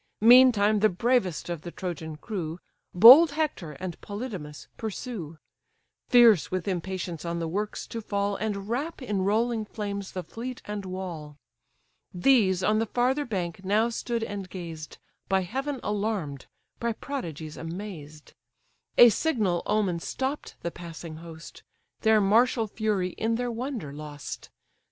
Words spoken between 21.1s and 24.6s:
host, Their martial fury in their wonder lost.